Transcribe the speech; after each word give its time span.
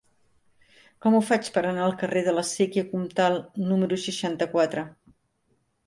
Com 1.05 1.17
ho 1.17 1.19
faig 1.27 1.51
per 1.59 1.63
anar 1.73 1.85
al 1.89 1.95
carrer 2.01 2.25
de 2.29 2.35
la 2.39 2.47
Sèquia 2.55 2.87
Comtal 2.95 3.41
número 3.71 4.03
seixanta-quatre? 4.09 4.91